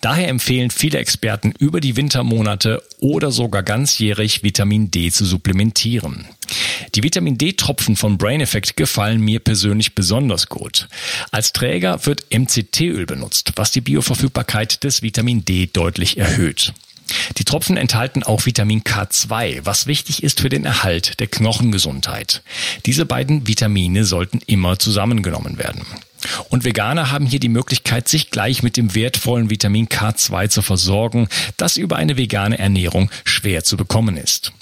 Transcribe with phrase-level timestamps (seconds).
[0.00, 6.26] Daher empfehlen viele Experten über die Wintermonate oder sogar ganzjährig Vitamin D zu supplementieren.
[6.94, 10.88] Die Vitamin D-Tropfen von Brain Effect gefallen mir persönlich besonders gut.
[11.30, 16.72] Als Träger wird MCT-Öl benutzt, was die Bioverfügbarkeit des Vitamin D deutlich erhöht.
[17.36, 22.42] Die Tropfen enthalten auch Vitamin K2, was wichtig ist für den Erhalt der Knochengesundheit.
[22.86, 25.82] Diese beiden Vitamine sollten immer zusammengenommen werden.
[26.48, 31.28] Und Veganer haben hier die Möglichkeit, sich gleich mit dem wertvollen Vitamin K2 zu versorgen,
[31.56, 34.52] das über eine vegane Ernährung schwer zu bekommen ist.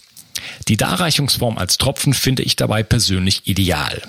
[0.69, 4.03] Die Darreichungsform als Tropfen finde ich dabei persönlich ideal.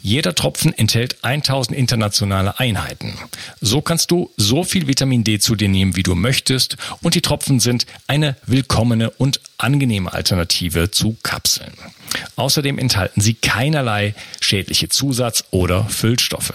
[0.00, 3.14] Jeder Tropfen enthält 1000 internationale Einheiten.
[3.60, 7.20] So kannst du so viel Vitamin D zu dir nehmen, wie du möchtest und die
[7.20, 11.72] Tropfen sind eine willkommene und angenehme Alternative zu Kapseln.
[12.36, 16.54] Außerdem enthalten sie keinerlei schädliche Zusatz- oder Füllstoffe.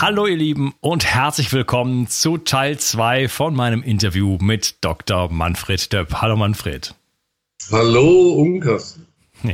[0.00, 5.30] Hallo ihr Lieben und herzlich willkommen zu Teil 2 von meinem Interview mit Dr.
[5.30, 6.22] Manfred Döpp.
[6.22, 6.94] Hallo Manfred.
[7.70, 8.98] Hallo Unkas.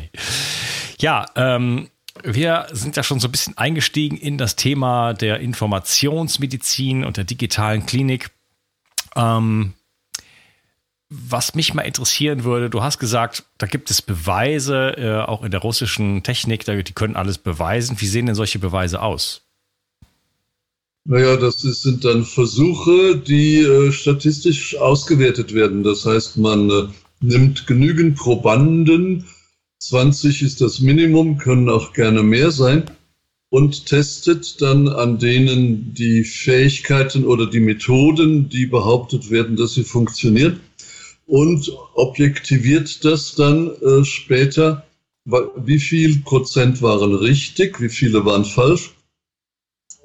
[1.00, 1.90] Ja, ähm,
[2.22, 7.24] wir sind ja schon so ein bisschen eingestiegen in das Thema der Informationsmedizin und der
[7.24, 8.30] digitalen Klinik.
[9.16, 9.74] Ähm,
[11.10, 15.50] was mich mal interessieren würde, du hast gesagt, da gibt es Beweise, äh, auch in
[15.50, 18.00] der russischen Technik, die können alles beweisen.
[18.00, 19.45] Wie sehen denn solche Beweise aus?
[21.08, 25.84] Naja, das sind dann Versuche, die äh, statistisch ausgewertet werden.
[25.84, 26.88] Das heißt, man äh,
[27.20, 29.24] nimmt genügend Probanden,
[29.78, 32.90] 20 ist das Minimum, können auch gerne mehr sein,
[33.50, 39.84] und testet dann an denen die Fähigkeiten oder die Methoden, die behauptet werden, dass sie
[39.84, 40.58] funktionieren,
[41.26, 44.84] und objektiviert das dann äh, später,
[45.24, 48.95] wie viel Prozent waren richtig, wie viele waren falsch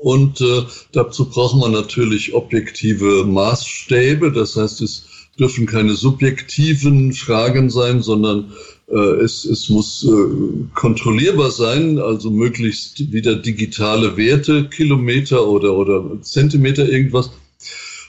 [0.02, 0.64] und äh,
[0.94, 4.32] dazu braucht man natürlich objektive Maßstäbe.
[4.32, 5.06] Das heißt, es
[5.38, 8.52] dürfen keine subjektiven Fragen sein, sondern
[8.88, 16.20] äh, es, es muss äh, kontrollierbar sein, also möglichst wieder digitale Werte, Kilometer oder, oder
[16.22, 17.30] Zentimeter irgendwas.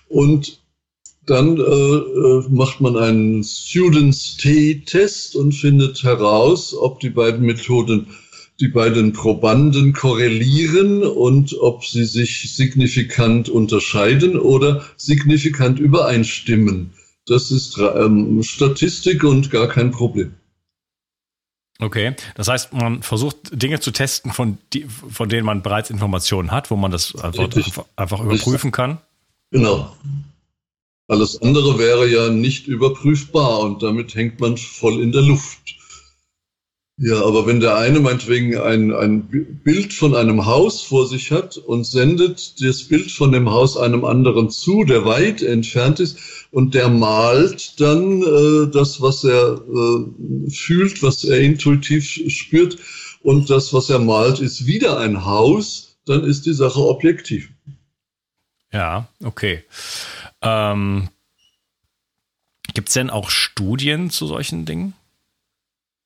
[0.08, 0.60] Und
[1.26, 8.06] dann äh, äh macht man einen Students T-Test und findet heraus, ob die beiden Methoden
[8.62, 16.92] die beiden Probanden korrelieren und ob sie sich signifikant unterscheiden oder signifikant übereinstimmen.
[17.26, 20.34] Das ist ähm, Statistik und gar kein Problem.
[21.80, 26.52] Okay, das heißt, man versucht Dinge zu testen, von, die, von denen man bereits Informationen
[26.52, 28.98] hat, wo man das einfach, einfach, einfach überprüfen kann.
[29.50, 29.92] Genau.
[31.08, 35.81] Alles andere wäre ja nicht überprüfbar und damit hängt man voll in der Luft.
[36.98, 39.26] Ja, aber wenn der eine meinetwegen ein, ein
[39.64, 44.04] Bild von einem Haus vor sich hat und sendet das Bild von dem Haus einem
[44.04, 46.18] anderen zu, der weit entfernt ist,
[46.50, 52.78] und der malt dann äh, das, was er äh, fühlt, was er intuitiv spürt,
[53.22, 57.50] und das, was er malt, ist wieder ein Haus, dann ist die Sache objektiv.
[58.72, 59.64] Ja, okay.
[60.42, 61.08] Ähm,
[62.74, 64.94] Gibt es denn auch Studien zu solchen Dingen?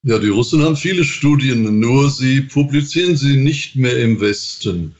[0.08, 4.94] Ja, die Russen haben viele Studien, nur sie publizieren sie nicht mehr im Westen.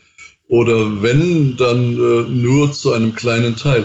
[0.48, 3.84] Oder wenn, dann äh, nur zu einem kleinen Teil.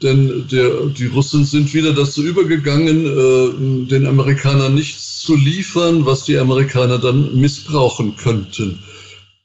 [0.00, 6.24] denn der, die Russen sind wieder dazu übergegangen, äh, den Amerikanern nichts zu liefern, was
[6.24, 8.78] die Amerikaner dann missbrauchen könnten.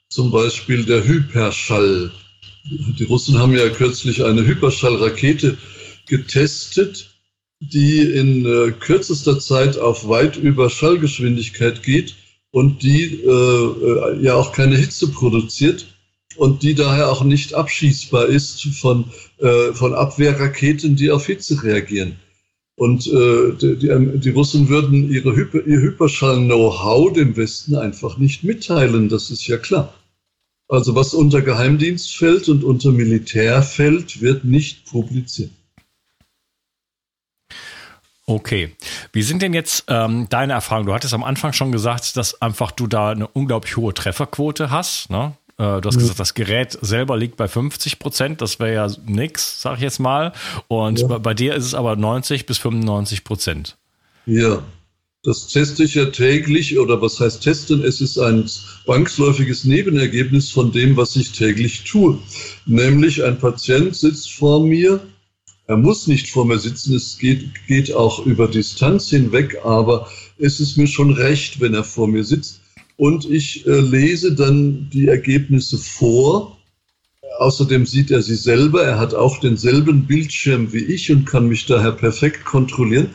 [0.10, 2.12] Zum Beispiel der Hyperschall.
[3.00, 5.58] Die Russen haben ja kürzlich eine Hyperschallrakete
[6.06, 7.15] getestet,
[7.60, 12.16] die in äh, kürzester Zeit auf weit über Schallgeschwindigkeit geht
[12.52, 15.88] und die äh, äh, ja auch keine Hitze produziert
[16.38, 19.06] und die daher auch nicht abschießbar ist von,
[19.40, 22.18] äh, von Abwehrraketen, die auf Hitze reagieren.
[22.78, 28.44] Und äh, die, die, die Russen würden ihre Hyper, ihr Hyperschall-Know-how dem Westen einfach nicht
[28.44, 29.94] mitteilen, das ist ja klar.
[30.68, 35.52] Also was unter Geheimdienst fällt und unter Militär fällt, wird nicht publiziert.
[38.28, 38.76] Okay.
[39.12, 40.88] Wie sind denn jetzt ähm, deine Erfahrungen?
[40.88, 45.12] Du hattest am Anfang schon gesagt, dass einfach du da eine unglaublich hohe Trefferquote hast.
[45.12, 45.34] Ne?
[45.58, 46.02] Äh, du hast ja.
[46.02, 48.42] gesagt, das Gerät selber liegt bei 50 Prozent.
[48.42, 50.34] Das wäre ja nix, sag ich jetzt mal.
[50.68, 51.08] Und ja.
[51.08, 53.78] bei, bei, dir ist es aber 90 bis 95 Prozent.
[54.26, 54.64] Ja,
[55.24, 56.80] das teste ich ja täglich.
[56.80, 57.84] Oder was heißt testen?
[57.84, 62.18] Es ist ein zwangsläufiges Nebenergebnis von dem, was ich täglich tue.
[62.66, 65.00] Nämlich ein Patient sitzt vor mir
[65.68, 70.08] er muss nicht vor mir sitzen, es geht, geht auch über Distanz hinweg, aber
[70.38, 72.62] es ist mir schon recht, wenn er vor mir sitzt.
[72.98, 76.58] Und ich äh, lese dann die Ergebnisse vor.
[77.40, 78.84] Außerdem sieht er sie selber.
[78.84, 83.10] Er hat auch denselben Bildschirm wie ich und kann mich daher perfekt kontrollieren.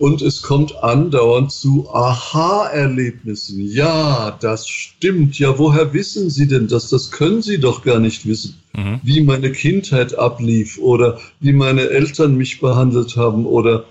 [0.00, 3.60] Und es kommt andauernd zu Aha-Erlebnissen.
[3.60, 5.38] Ja, das stimmt.
[5.38, 6.88] Ja, woher wissen Sie denn das?
[6.88, 8.54] Das können Sie doch gar nicht wissen.
[8.72, 9.00] Mhm.
[9.02, 13.84] Wie meine Kindheit ablief oder wie meine Eltern mich behandelt haben oder,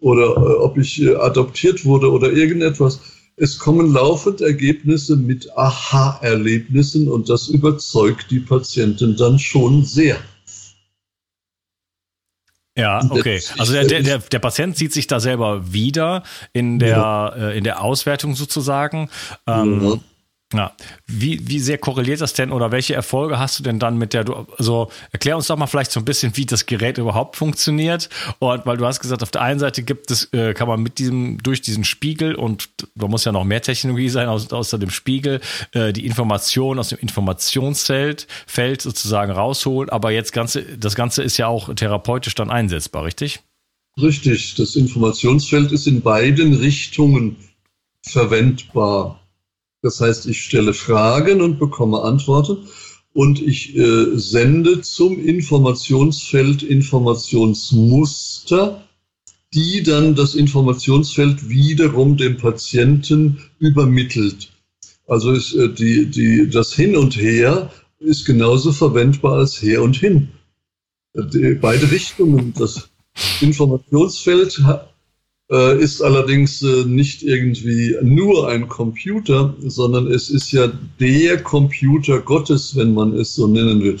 [0.00, 3.00] oder äh, ob ich äh, adoptiert wurde oder irgendetwas.
[3.38, 10.18] Es kommen laufend Ergebnisse mit Aha-Erlebnissen und das überzeugt die Patienten dann schon sehr.
[12.76, 13.40] Ja, okay.
[13.58, 16.22] Also der, der, der, der Patient sieht sich da selber wieder
[16.52, 17.28] in der, ja.
[17.28, 19.10] äh, in der Auswertung sozusagen.
[19.46, 19.98] Ähm, ja.
[20.52, 20.72] Ja.
[21.06, 24.24] Wie, wie sehr korreliert das denn oder welche Erfolge hast du denn dann mit der,
[24.24, 28.08] du, also erklär uns doch mal vielleicht so ein bisschen, wie das Gerät überhaupt funktioniert.
[28.38, 30.98] Und weil du hast gesagt, auf der einen Seite gibt es, äh, kann man mit
[30.98, 34.90] diesem, durch diesen Spiegel und da muss ja noch mehr Technologie sein, außer, außer dem
[34.90, 35.40] Spiegel,
[35.72, 39.90] äh, die Information aus dem Informationsfeld Feld sozusagen rausholen.
[39.90, 43.40] Aber jetzt ganze, das Ganze ist ja auch therapeutisch dann einsetzbar, richtig?
[44.00, 44.54] Richtig.
[44.54, 47.36] Das Informationsfeld ist in beiden Richtungen
[48.02, 49.23] verwendbar.
[49.84, 52.68] Das heißt, ich stelle Fragen und bekomme Antworten
[53.12, 58.82] und ich äh, sende zum Informationsfeld Informationsmuster,
[59.52, 64.50] die dann das Informationsfeld wiederum dem Patienten übermittelt.
[65.06, 69.96] Also ist, äh, die, die, das Hin und Her ist genauso verwendbar als Her und
[69.96, 70.28] Hin.
[71.14, 72.54] Die, beide Richtungen.
[72.56, 72.88] Das
[73.42, 74.62] Informationsfeld
[75.54, 80.66] äh, ist allerdings äh, nicht irgendwie nur ein Computer, sondern es ist ja
[80.98, 83.98] der Computer Gottes, wenn man es so nennen will.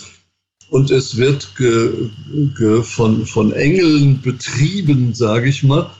[0.70, 2.10] Und es wird ge,
[2.58, 5.90] ge, von, von Engeln betrieben, sage ich mal,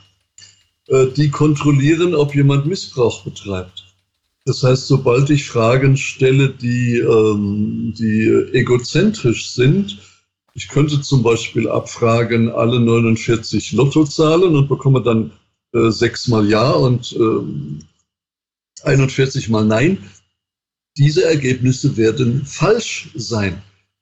[0.88, 3.84] äh, die kontrollieren, ob jemand Missbrauch betreibt.
[4.46, 9.98] Das heißt, sobald ich Fragen stelle, die, ähm, die egozentrisch sind,
[10.54, 15.30] ich könnte zum Beispiel abfragen alle 49 Lottozahlen und bekomme dann
[15.74, 19.98] äh, sechsmal Ja und äh, 41 mal Nein.
[20.96, 23.60] Diese Ergebnisse werden falsch sein.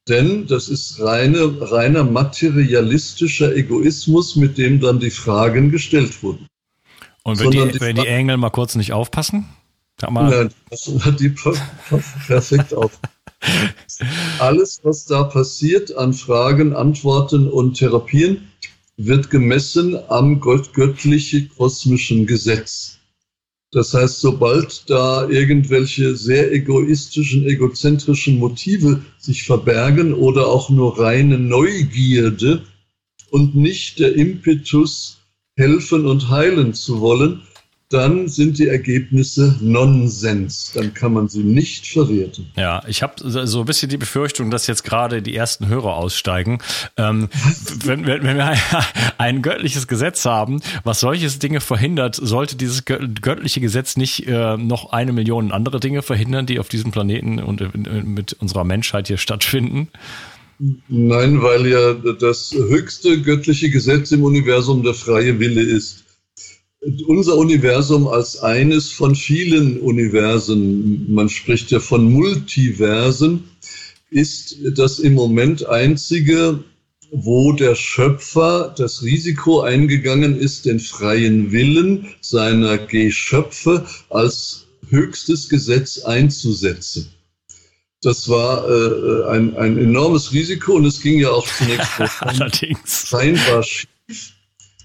[0.08, 6.46] Denn das ist reine, reiner materialistischer Egoismus, mit dem dann die Fragen gestellt wurden.
[7.22, 9.48] Und wenn, die, die, wenn die, Engel mal kurz nicht aufpassen?
[10.00, 10.28] Sag mal.
[10.28, 11.28] Nein, das hat die
[12.26, 12.98] perfekt auf.
[14.40, 18.48] Alles, was da passiert an Fragen, Antworten und Therapien,
[19.06, 22.98] wird gemessen am göttliche kosmischen Gesetz.
[23.72, 31.38] Das heißt, sobald da irgendwelche sehr egoistischen, egozentrischen Motive sich verbergen oder auch nur reine
[31.38, 32.62] Neugierde
[33.30, 35.18] und nicht der Impetus,
[35.56, 37.42] helfen und heilen zu wollen,
[37.92, 40.72] dann sind die Ergebnisse Nonsens.
[40.74, 42.46] Dann kann man sie nicht verwerten.
[42.56, 46.58] Ja, ich habe so ein bisschen die Befürchtung, dass jetzt gerade die ersten Hörer aussteigen.
[46.96, 47.28] Ähm,
[47.84, 48.54] wenn, wenn, wir
[49.18, 54.92] ein göttliches Gesetz haben, was solches Dinge verhindert, sollte dieses göttliche Gesetz nicht äh, noch
[54.92, 59.18] eine Million andere Dinge verhindern, die auf diesem Planeten und äh, mit unserer Menschheit hier
[59.18, 59.88] stattfinden?
[60.88, 66.02] Nein, weil ja das höchste göttliche Gesetz im Universum der freie Wille ist
[67.06, 73.44] unser Universum als eines von vielen Universen, man spricht ja von Multiversen,
[74.10, 76.62] ist das im Moment einzige,
[77.12, 86.00] wo der Schöpfer das Risiko eingegangen ist, den freien Willen seiner Geschöpfe als höchstes Gesetz
[86.00, 87.10] einzusetzen.
[88.02, 93.06] Das war äh, ein, ein enormes Risiko und es ging ja auch zunächst Allerdings.
[93.08, 93.88] scheinbar schief.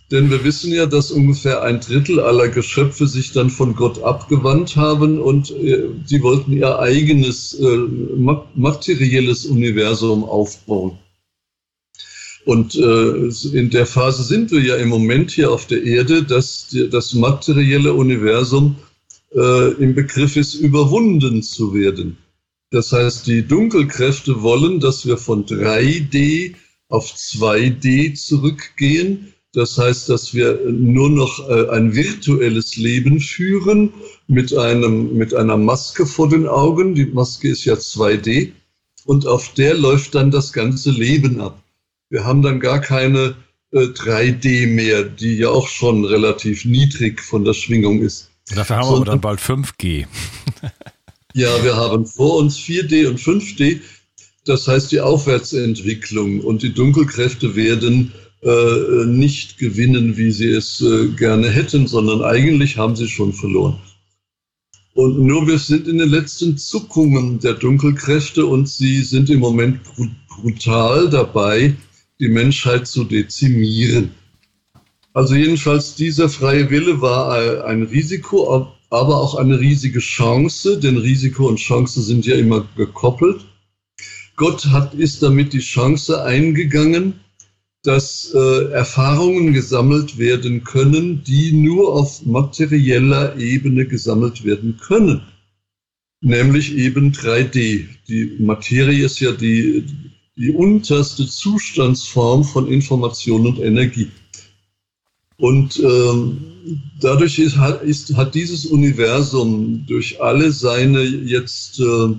[0.10, 4.78] Denn wir wissen ja, dass ungefähr ein Drittel aller Geschöpfe sich dann von Gott abgewandt
[4.78, 7.78] haben und äh, sie wollten ihr eigenes äh,
[8.56, 10.98] materielles Universum aufbauen.
[12.46, 16.70] Und äh, in der Phase sind wir ja im Moment hier auf der Erde, dass
[16.70, 18.78] die, das materielle Universum
[19.36, 22.18] äh, im Begriff ist, überwunden zu werden.
[22.72, 26.56] Das heißt, die Dunkelkräfte wollen, dass wir von 3D
[26.88, 29.34] auf 2D zurückgehen.
[29.58, 33.92] Das heißt, dass wir nur noch äh, ein virtuelles Leben führen
[34.28, 36.94] mit, einem, mit einer Maske vor den Augen.
[36.94, 38.52] Die Maske ist ja 2D.
[39.06, 41.60] Und auf der läuft dann das ganze Leben ab.
[42.12, 43.34] Wir haben dann gar keine
[43.72, 48.30] äh, 3D mehr, die ja auch schon relativ niedrig von der Schwingung ist.
[48.54, 50.06] Dafür haben wir dann bald 5G.
[51.34, 53.80] ja, wir haben vor uns 4D und 5D.
[54.46, 58.14] Das heißt, die Aufwärtsentwicklung und die Dunkelkräfte werden
[58.44, 63.80] äh, nicht gewinnen, wie sie es äh, gerne hätten, sondern eigentlich haben sie schon verloren.
[64.94, 69.80] Und nur wir sind in den letzten Zuckungen der Dunkelkräfte und sie sind im Moment
[70.28, 71.76] brutal dabei,
[72.20, 74.12] die Menschheit zu dezimieren.
[75.14, 81.48] Also jedenfalls dieser freie Wille war ein Risiko, aber auch eine riesige Chance, denn Risiko
[81.48, 83.46] und Chance sind ja immer gekoppelt.
[84.36, 87.20] Gott hat, ist damit die Chance eingegangen,
[87.88, 95.22] dass äh, Erfahrungen gesammelt werden können, die nur auf materieller Ebene gesammelt werden können.
[96.20, 97.86] Nämlich eben 3D.
[98.10, 99.86] Die Materie ist ja die,
[100.36, 104.12] die unterste Zustandsform von Information und Energie.
[105.38, 106.40] Und ähm,
[107.00, 112.16] dadurch ist, hat, ist, hat dieses Universum durch alle seine jetzt äh,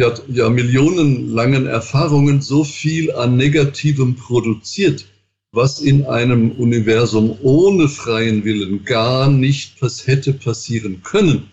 [0.00, 5.04] ja, ja millionenlangen Erfahrungen so viel an Negativem produziert,
[5.52, 9.76] was in einem Universum ohne freien Willen gar nicht
[10.06, 11.50] hätte passieren können.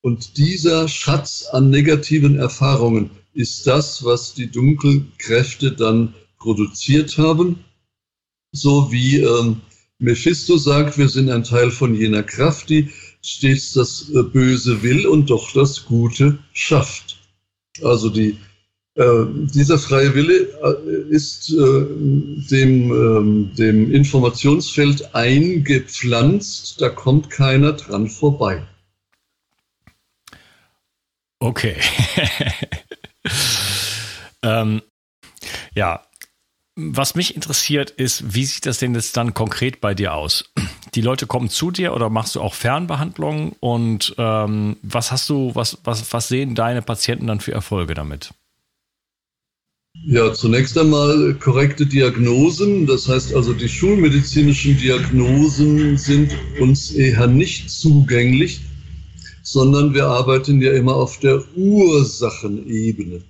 [0.00, 7.64] Und dieser Schatz an negativen Erfahrungen ist das, was die Dunkelkräfte dann produziert haben,
[8.52, 9.60] so wie ähm,
[9.98, 12.90] Mephisto sagt, wir sind ein Teil von jener Kraft, die
[13.22, 17.11] stets das äh, Böse will und doch das Gute schafft.
[17.80, 18.38] Also die,
[18.94, 19.24] äh,
[19.54, 28.08] dieser freie Wille äh, ist äh, dem, ähm, dem Informationsfeld eingepflanzt, da kommt keiner dran
[28.08, 28.66] vorbei.
[31.38, 31.76] Okay.
[34.42, 34.82] ähm,
[35.74, 36.06] ja,
[36.76, 40.52] was mich interessiert ist, wie sieht das denn jetzt dann konkret bei dir aus?
[40.94, 45.54] Die Leute kommen zu dir oder machst du auch Fernbehandlungen und ähm, was hast du,
[45.54, 48.34] was, was, was sehen deine Patienten dann für Erfolge damit?
[50.04, 52.86] Ja, zunächst einmal korrekte Diagnosen.
[52.86, 58.60] Das heißt also, die schulmedizinischen Diagnosen sind uns eher nicht zugänglich,
[59.42, 63.22] sondern wir arbeiten ja immer auf der Ursachenebene.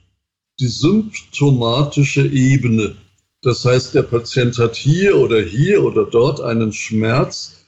[0.61, 2.97] Die symptomatische Ebene
[3.43, 7.65] das heißt, der Patient hat hier oder hier oder dort einen Schmerz.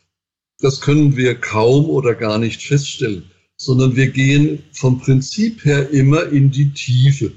[0.61, 3.25] Das können wir kaum oder gar nicht feststellen,
[3.57, 7.33] sondern wir gehen vom Prinzip her immer in die Tiefe.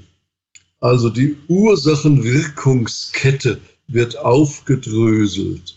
[0.80, 5.76] Also die Ursachenwirkungskette wird aufgedröselt.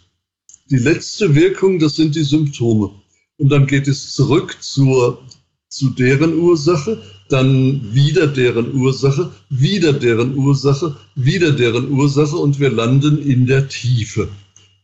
[0.70, 2.92] Die letzte Wirkung, das sind die Symptome.
[3.38, 5.26] Und dann geht es zurück zur,
[5.72, 12.70] zu deren Ursache dann wieder deren Ursache, wieder deren Ursache, wieder deren Ursache und wir
[12.70, 14.28] landen in der Tiefe.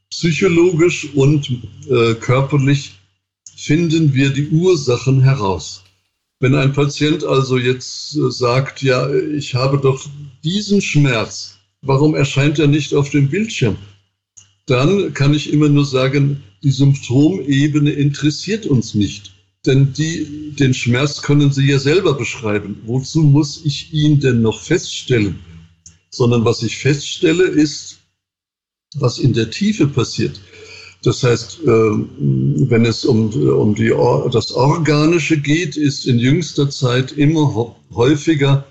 [0.09, 1.49] Psychologisch und
[1.89, 2.93] äh, körperlich
[3.57, 5.83] finden wir die Ursachen heraus.
[6.39, 10.05] Wenn ein Patient also jetzt äh, sagt, ja, ich habe doch
[10.41, 13.75] diesen Schmerz, warum erscheint er nicht auf dem Bildschirm?
[14.67, 19.36] Dann kann ich immer nur sagen, die Symptomebene interessiert uns nicht
[19.67, 22.81] denn die, den Schmerz können Sie ja selber beschreiben.
[22.85, 25.39] Wozu muss ich ihn denn noch feststellen?
[26.09, 27.97] Sondern was ich feststelle, ist,
[28.95, 30.39] was in der Tiefe passiert.
[31.03, 33.93] Das heißt, äh, wenn es um, um die,
[34.31, 38.65] das Organische geht, ist in jüngster Zeit immer häufiger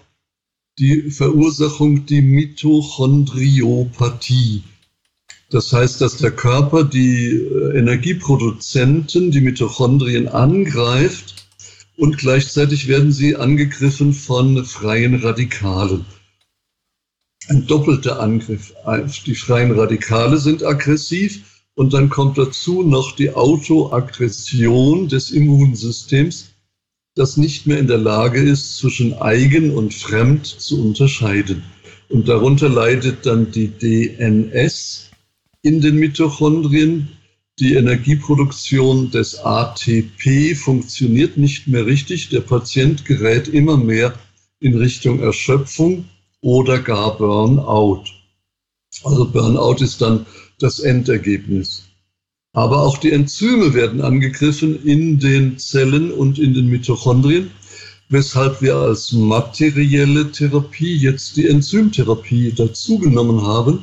[0.78, 4.62] die Verursachung die Mitochondriopathie.
[5.50, 11.46] Das heißt, dass der Körper die äh, Energieproduzenten, die Mitochondrien angreift
[11.96, 16.04] und gleichzeitig werden sie angegriffen von freien Radikalen.
[17.48, 18.74] ein doppelter Angriff.
[19.24, 26.50] Die freien Radikale sind aggressiv und dann kommt dazu noch die Autoaggression des Immunsystems,
[27.14, 31.62] das nicht mehr in der Lage ist, zwischen eigen und fremd zu unterscheiden.
[32.08, 35.05] Und darunter leidet dann die DNS
[35.66, 37.08] in den Mitochondrien.
[37.58, 42.28] Die Energieproduktion des ATP funktioniert nicht mehr richtig.
[42.28, 44.14] Der Patient gerät immer mehr
[44.61, 46.04] in Richtung Erschöpfung
[46.40, 48.04] oder gar Burnout.
[49.02, 50.26] Also Burnout ist dann
[50.58, 51.85] das Endergebnis.
[52.52, 57.50] Aber auch die Enzyme werden angegriffen in den Zellen und in den Mitochondrien
[58.08, 63.80] weshalb wir als materielle Therapie jetzt die Enzymtherapie dazugenommen haben.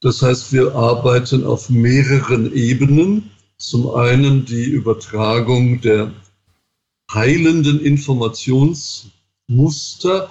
[0.00, 3.30] Das heißt, wir arbeiten auf mehreren Ebenen.
[3.58, 6.12] Zum einen die Übertragung der
[7.12, 10.30] heilenden Informationsmuster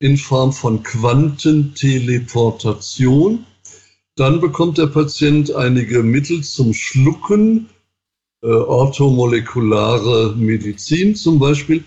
[0.00, 3.44] in Form von Quantenteleportation.
[4.16, 7.68] Dann bekommt der Patient einige Mittel zum Schlucken,
[8.42, 11.84] äh, orthomolekulare Medizin zum Beispiel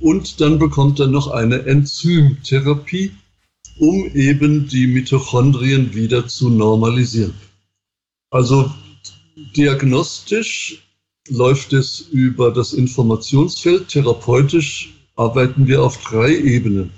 [0.00, 3.12] und dann bekommt er noch eine Enzymtherapie,
[3.78, 7.34] um eben die Mitochondrien wieder zu normalisieren.
[8.30, 8.70] Also
[9.56, 10.82] diagnostisch
[11.28, 16.90] läuft es über das Informationsfeld, therapeutisch arbeiten wir auf drei Ebenen.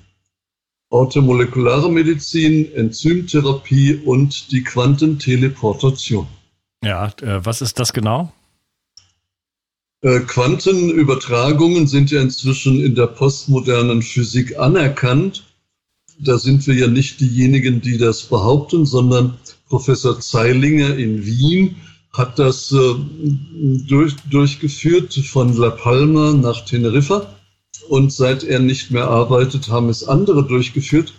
[0.90, 6.26] Orthomolekulare Medizin, Enzymtherapie und die Quantenteleportation.
[6.84, 8.32] Ja, äh, was ist das genau?
[10.02, 15.45] Äh, Quantenübertragungen sind ja inzwischen in der postmodernen Physik anerkannt.
[16.18, 19.34] Da sind wir ja nicht diejenigen, die das behaupten, sondern
[19.68, 21.76] Professor Zeilinger in Wien
[22.12, 22.94] hat das äh,
[23.86, 27.34] durch, durchgeführt von La Palma nach Teneriffa.
[27.88, 31.12] Und seit er nicht mehr arbeitet, haben es andere durchgeführt.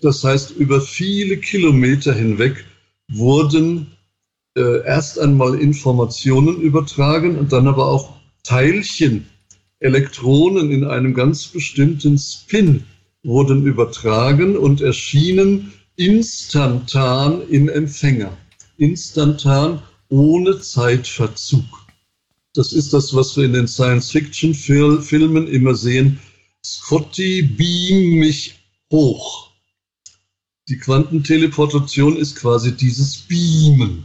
[0.00, 2.64] Das heißt, über viele Kilometer hinweg
[3.10, 3.86] wurden
[4.56, 9.26] äh, erst einmal Informationen übertragen und dann aber auch Teilchen,
[9.78, 12.84] Elektronen in einem ganz bestimmten Spin
[13.22, 18.36] wurden übertragen und erschienen instantan im Empfänger.
[18.76, 21.64] Instantan ohne Zeitverzug.
[22.54, 26.18] Das ist das, was wir in den Science-Fiction-Filmen immer sehen.
[26.64, 28.54] Scotty, beam mich
[28.90, 29.50] hoch.
[30.68, 34.04] Die Quantenteleportation ist quasi dieses Beamen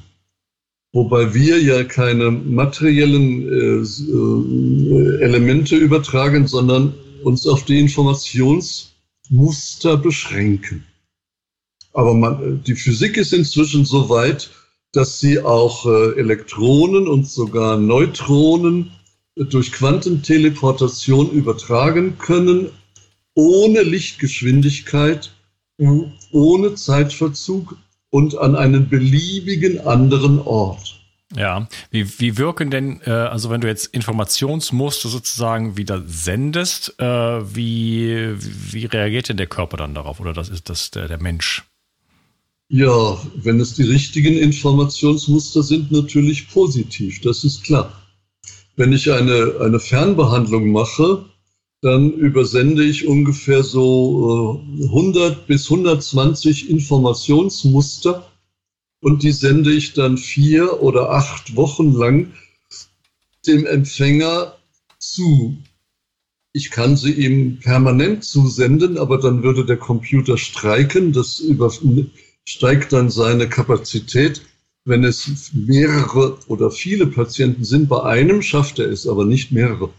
[0.95, 7.79] wobei wir ja keine materiellen äh, äh, Elemente übertragen, sondern uns auf die
[9.29, 10.85] Informationsmuster beschränken.
[11.93, 14.51] Aber man, die Physik ist inzwischen so weit,
[14.91, 18.91] dass sie auch äh, Elektronen und sogar Neutronen
[19.35, 22.69] durch Quantenteleportation übertragen können,
[23.33, 25.31] ohne Lichtgeschwindigkeit,
[26.31, 27.77] ohne Zeitverzug
[28.09, 30.94] und an einen beliebigen anderen Ort.
[31.33, 37.05] Ja, wie, wie wirken denn, äh, also wenn du jetzt Informationsmuster sozusagen wieder sendest, äh,
[37.05, 38.35] wie,
[38.71, 41.63] wie reagiert denn der Körper dann darauf oder das ist das der, der Mensch?
[42.69, 47.91] Ja, wenn es die richtigen Informationsmuster sind, natürlich positiv, das ist klar.
[48.75, 51.25] Wenn ich eine, eine Fernbehandlung mache,
[51.81, 58.27] dann übersende ich ungefähr so 100 äh, bis 120 Informationsmuster
[59.05, 62.33] und die sende ich dann vier oder acht Wochen lang
[63.45, 64.55] dem Empfänger
[64.97, 65.57] zu.
[66.53, 71.13] Ich kann sie ihm permanent zusenden, aber dann würde der Computer streiken.
[71.13, 74.41] Das übersteigt dann seine Kapazität.
[74.85, 79.91] Wenn es mehrere oder viele Patienten sind, bei einem schafft er es, aber nicht mehrere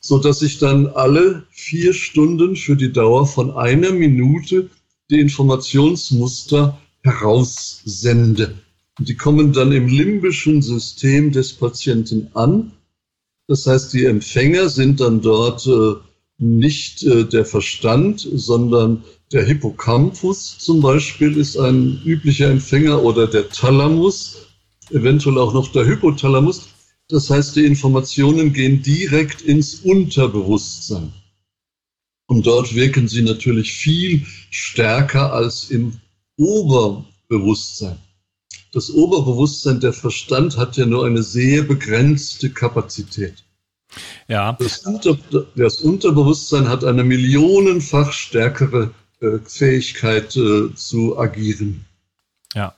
[0.00, 4.70] so dass ich dann alle vier Stunden für die Dauer von einer Minute
[5.10, 8.54] die Informationsmuster heraussende.
[8.98, 12.72] Und die kommen dann im limbischen System des Patienten an.
[13.48, 15.94] Das heißt, die Empfänger sind dann dort äh,
[16.38, 23.48] nicht äh, der Verstand, sondern der Hippocampus zum Beispiel ist ein üblicher Empfänger oder der
[23.48, 24.46] Thalamus,
[24.90, 26.68] eventuell auch noch der Hypothalamus.
[27.08, 31.12] Das heißt, die Informationen gehen direkt ins Unterbewusstsein.
[32.26, 36.00] Und dort wirken sie natürlich viel stärker als im
[36.36, 37.98] Oberbewusstsein.
[38.72, 43.44] Das Oberbewusstsein, der Verstand hat ja nur eine sehr begrenzte Kapazität.
[44.28, 44.52] Ja.
[44.58, 45.16] Das, Unter,
[45.54, 51.86] das Unterbewusstsein hat eine millionenfach stärkere äh, Fähigkeit äh, zu agieren.
[52.56, 52.74] Ja.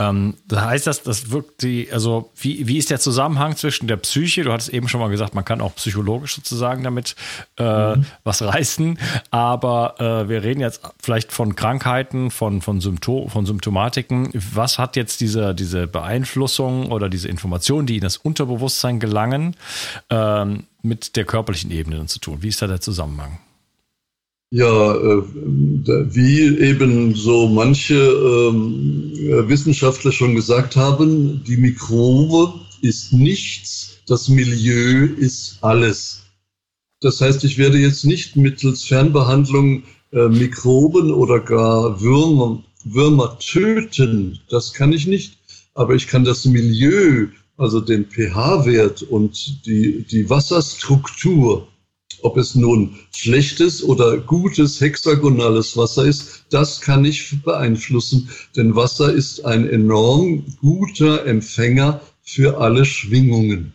[0.00, 3.96] Ähm, das heißt, dass das wirkt die, also wie, wie ist der Zusammenhang zwischen der
[3.96, 4.42] Psyche?
[4.42, 7.14] Du hattest eben schon mal gesagt, man kann auch psychologisch sozusagen damit
[7.56, 8.06] äh, mhm.
[8.24, 8.98] was reißen,
[9.30, 14.30] aber äh, wir reden jetzt vielleicht von Krankheiten, von, von, Symptom, von Symptomatiken.
[14.32, 19.54] Was hat jetzt diese, diese Beeinflussung oder diese Informationen, die in das Unterbewusstsein gelangen,
[20.10, 22.38] ähm, mit der körperlichen Ebene zu tun?
[22.40, 23.38] Wie ist da der Zusammenhang?
[24.50, 25.22] Ja, äh,
[26.14, 29.12] wie eben so manche ähm,
[29.48, 36.22] Wissenschaftler schon gesagt haben, die Mikrobe ist nichts, das Milieu ist alles.
[37.00, 44.38] Das heißt, ich werde jetzt nicht mittels Fernbehandlung äh, Mikroben oder gar Würmer, Würmer töten.
[44.48, 45.38] Das kann ich nicht.
[45.74, 47.26] Aber ich kann das Milieu,
[47.56, 51.66] also den pH-Wert und die, die Wasserstruktur
[52.24, 59.12] ob es nun schlechtes oder gutes hexagonales Wasser ist, das kann ich beeinflussen, denn Wasser
[59.12, 63.74] ist ein enorm guter Empfänger für alle Schwingungen.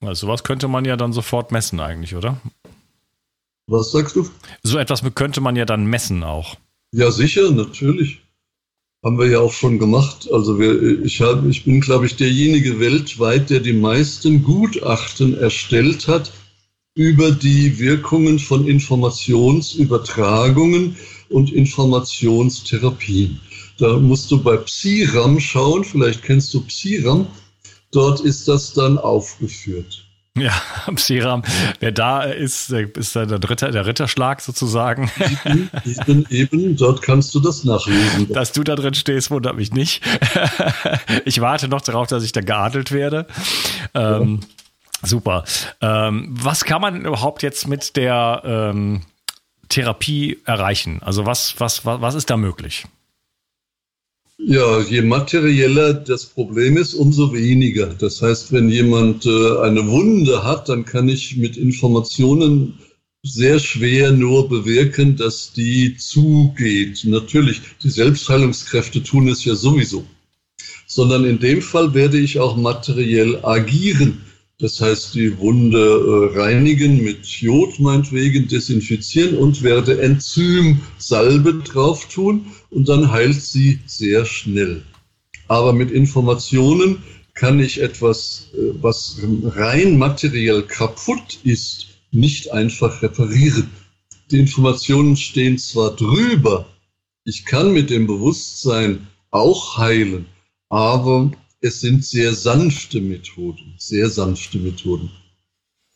[0.00, 2.40] Also was könnte man ja dann sofort messen eigentlich, oder?
[3.66, 4.28] Was sagst du?
[4.62, 6.56] So etwas könnte man ja dann messen auch.
[6.92, 8.20] Ja, sicher, natürlich.
[9.04, 10.28] Haben wir ja auch schon gemacht.
[10.32, 16.08] Also wir, ich, hab, ich bin, glaube ich, derjenige weltweit, der die meisten Gutachten erstellt
[16.08, 16.32] hat
[16.94, 20.94] über die Wirkungen von Informationsübertragungen
[21.30, 23.40] und Informationstherapien.
[23.78, 27.26] Da musst du bei Psiram schauen, vielleicht kennst du Psiram,
[27.90, 30.04] dort ist das dann aufgeführt.
[30.36, 30.52] Ja,
[30.94, 31.42] Psiram,
[31.80, 35.10] wer da ist, ist der, Ritter, der Ritterschlag sozusagen.
[35.44, 38.32] Eben, eben, eben, dort kannst du das nachlesen.
[38.32, 40.02] Dass du da drin stehst, wundert mich nicht.
[41.24, 43.28] Ich warte noch darauf, dass ich da geadelt werde.
[43.94, 44.20] Ja.
[44.20, 44.40] Ähm,
[45.02, 45.44] Super.
[45.80, 49.02] Ähm, was kann man überhaupt jetzt mit der ähm,
[49.68, 51.00] Therapie erreichen?
[51.02, 52.84] Also was, was, was, was ist da möglich?
[54.38, 57.86] Ja, je materieller das Problem ist, umso weniger.
[57.86, 62.78] Das heißt, wenn jemand äh, eine Wunde hat, dann kann ich mit Informationen
[63.22, 67.04] sehr schwer nur bewirken, dass die zugeht.
[67.04, 70.04] Natürlich, die Selbstheilungskräfte tun es ja sowieso.
[70.88, 74.24] Sondern in dem Fall werde ich auch materiell agieren.
[74.62, 82.46] Das heißt, die Wunde äh, reinigen mit Jod meinetwegen, desinfizieren und werde Enzymsalbe drauf tun
[82.70, 84.84] und dann heilt sie sehr schnell.
[85.48, 87.02] Aber mit Informationen
[87.34, 93.68] kann ich etwas, äh, was rein materiell kaputt ist, nicht einfach reparieren.
[94.30, 96.66] Die Informationen stehen zwar drüber,
[97.24, 100.26] ich kann mit dem Bewusstsein auch heilen,
[100.68, 105.10] aber es sind sehr sanfte Methoden, sehr sanfte Methoden.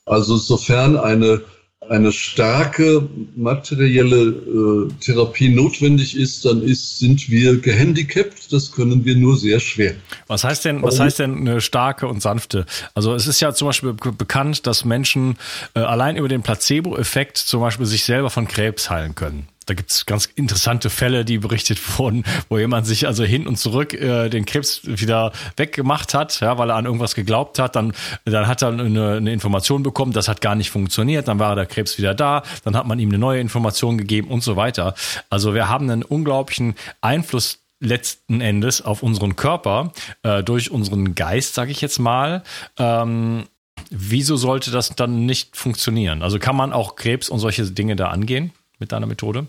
[0.07, 1.42] Also sofern eine,
[1.81, 8.52] eine starke materielle äh, Therapie notwendig ist, dann ist, sind wir gehandicapt.
[8.52, 9.96] Das können wir nur sehr schwer.
[10.29, 12.64] Was heißt denn, was heißt denn eine starke und sanfte?
[12.94, 15.37] Also es ist ja zum Beispiel bekannt, dass Menschen
[15.74, 20.07] äh, allein über den Placebo-Effekt zum Beispiel sich selber von Krebs heilen können da gibt's
[20.07, 24.46] ganz interessante Fälle, die berichtet wurden, wo jemand sich also hin und zurück äh, den
[24.46, 27.76] Krebs wieder weggemacht hat, ja, weil er an irgendwas geglaubt hat.
[27.76, 27.92] Dann,
[28.24, 31.29] dann hat er eine, eine Information bekommen, das hat gar nicht funktioniert.
[31.29, 32.42] Dann war der Krebs wieder da.
[32.64, 34.94] Dann hat man ihm eine neue Information gegeben und so weiter.
[35.31, 41.55] Also wir haben einen unglaublichen Einfluss letzten Endes auf unseren Körper äh, durch unseren Geist,
[41.55, 42.42] sage ich jetzt mal.
[42.79, 43.44] Ähm,
[43.90, 46.22] wieso sollte das dann nicht funktionieren?
[46.22, 49.46] Also kann man auch Krebs und solche Dinge da angehen mit deiner Methode?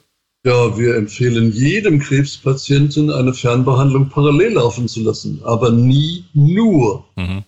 [0.47, 7.03] Ja, wir empfehlen jedem Krebspatienten eine Fernbehandlung parallel laufen zu lassen, aber nie nur.
[7.17, 7.43] Mhm.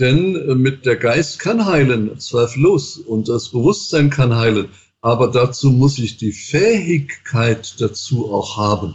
[0.00, 4.70] Denn äh, mit der Geist kann heilen, zweifellos, und das Bewusstsein kann heilen,
[5.02, 8.94] aber dazu muss ich die Fähigkeit dazu auch haben.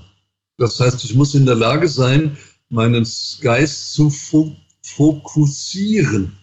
[0.58, 2.38] Das heißt, ich muss in der Lage sein,
[2.70, 3.08] meinen
[3.42, 6.36] Geist zu fo fokussieren.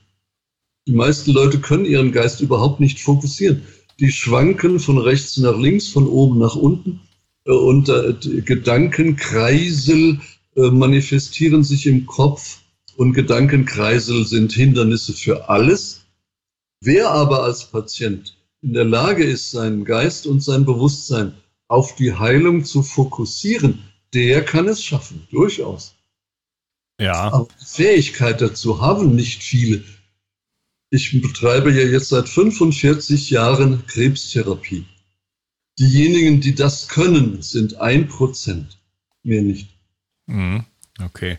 [0.86, 3.62] Die meisten Leute können ihren Geist überhaupt nicht fokussieren
[4.00, 7.00] die schwanken von rechts nach links, von oben nach unten
[7.44, 10.20] äh, und äh, Gedankenkreisel
[10.56, 12.60] äh, manifestieren sich im Kopf
[12.96, 16.04] und Gedankenkreisel sind Hindernisse für alles.
[16.80, 21.34] Wer aber als Patient in der Lage ist, seinen Geist und sein Bewusstsein
[21.68, 23.82] auf die Heilung zu fokussieren,
[24.14, 25.94] der kann es schaffen, durchaus.
[27.00, 27.32] Ja.
[27.32, 29.82] Aber die Fähigkeit dazu haben nicht viele.
[30.94, 34.84] Ich betreibe ja jetzt seit 45 Jahren Krebstherapie.
[35.78, 38.78] Diejenigen, die das können, sind ein Prozent,
[39.22, 39.70] mehr nicht.
[40.26, 40.66] Mhm.
[41.02, 41.38] Okay.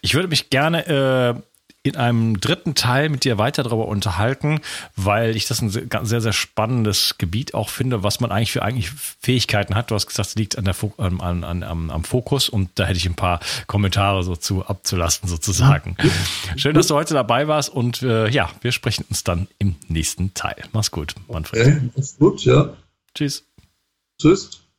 [0.00, 1.42] Ich würde mich gerne äh,
[1.84, 4.60] in einem dritten Teil mit dir weiter darüber unterhalten,
[4.96, 8.90] weil ich das ein sehr, sehr spannendes Gebiet auch finde, was man eigentlich für eigentlich
[8.90, 9.90] Fähigkeiten hat.
[9.90, 12.96] Du hast gesagt, es liegt an der an, an, an, am Fokus und da hätte
[12.96, 15.96] ich ein paar Kommentare so zu abzulasten sozusagen.
[16.56, 20.32] Schön, dass du heute dabei warst und äh, ja, wir sprechen uns dann im nächsten
[20.32, 20.56] Teil.
[20.72, 21.66] Mach's gut, Manfred.
[21.66, 22.74] Okay, mach's gut, ja.
[23.14, 23.44] Tschüss.
[24.18, 24.63] Tschüss.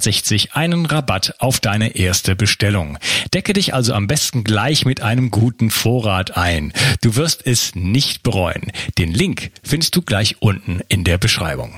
[0.00, 2.98] BIO360 einen Rabatt auf deine erste Bestellung.
[3.34, 6.72] Decke dich also am besten gleich mit einem guten Vorrat ein.
[7.02, 8.72] Du wirst es nicht bereuen.
[8.98, 11.72] Den Link findest du gleich unten in der Beschreibung.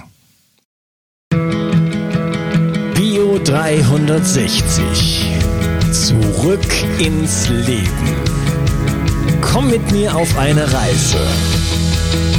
[2.94, 5.26] Bio 360.
[5.92, 6.60] Zurück
[6.98, 8.16] ins Leben.
[9.40, 11.18] Komm mit mir auf eine Reise.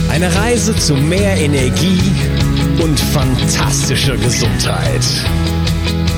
[0.09, 1.99] Eine Reise zu mehr Energie
[2.81, 5.01] und fantastischer Gesundheit.